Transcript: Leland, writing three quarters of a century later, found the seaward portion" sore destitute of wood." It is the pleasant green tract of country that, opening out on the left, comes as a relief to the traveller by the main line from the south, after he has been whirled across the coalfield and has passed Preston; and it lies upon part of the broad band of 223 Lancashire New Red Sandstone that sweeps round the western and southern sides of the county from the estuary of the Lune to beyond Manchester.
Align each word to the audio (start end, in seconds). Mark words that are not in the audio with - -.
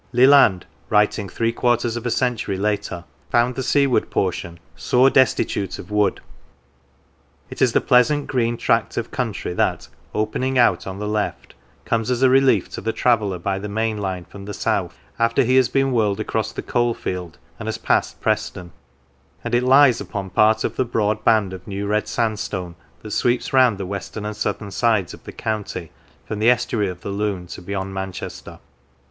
Leland, 0.13 0.65
writing 0.89 1.29
three 1.29 1.51
quarters 1.53 1.95
of 1.95 2.07
a 2.07 2.09
century 2.09 2.57
later, 2.57 3.03
found 3.29 3.53
the 3.53 3.61
seaward 3.61 4.09
portion" 4.09 4.59
sore 4.75 5.11
destitute 5.11 5.77
of 5.77 5.91
wood." 5.91 6.21
It 7.51 7.61
is 7.61 7.73
the 7.73 7.81
pleasant 7.81 8.25
green 8.25 8.57
tract 8.57 8.97
of 8.97 9.11
country 9.11 9.53
that, 9.53 9.89
opening 10.15 10.57
out 10.57 10.87
on 10.87 10.97
the 10.97 11.07
left, 11.07 11.53
comes 11.85 12.09
as 12.09 12.23
a 12.23 12.31
relief 12.31 12.67
to 12.71 12.81
the 12.81 12.91
traveller 12.91 13.37
by 13.37 13.59
the 13.59 13.69
main 13.69 13.99
line 13.99 14.25
from 14.25 14.45
the 14.45 14.55
south, 14.55 14.97
after 15.19 15.43
he 15.43 15.55
has 15.57 15.69
been 15.69 15.91
whirled 15.91 16.19
across 16.19 16.51
the 16.51 16.63
coalfield 16.63 17.37
and 17.59 17.67
has 17.67 17.77
passed 17.77 18.19
Preston; 18.21 18.71
and 19.43 19.53
it 19.53 19.61
lies 19.61 20.01
upon 20.01 20.31
part 20.31 20.63
of 20.63 20.77
the 20.77 20.83
broad 20.83 21.23
band 21.23 21.53
of 21.53 21.65
223 21.65 21.75
Lancashire 21.75 21.77
New 21.77 21.91
Red 21.91 22.07
Sandstone 22.39 22.75
that 23.03 23.11
sweeps 23.11 23.53
round 23.53 23.77
the 23.77 23.85
western 23.85 24.25
and 24.25 24.35
southern 24.35 24.71
sides 24.71 25.13
of 25.13 25.25
the 25.25 25.31
county 25.31 25.91
from 26.25 26.39
the 26.39 26.49
estuary 26.49 26.87
of 26.89 27.01
the 27.01 27.09
Lune 27.11 27.45
to 27.45 27.61
beyond 27.61 27.93
Manchester. 27.93 28.57